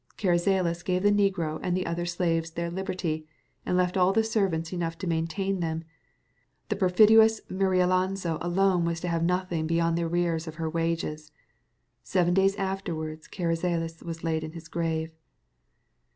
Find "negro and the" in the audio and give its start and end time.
1.11-1.85